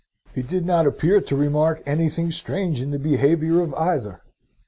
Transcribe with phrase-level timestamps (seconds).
[0.33, 4.23] "He did not appear to remark anything strange in the behaviour of either.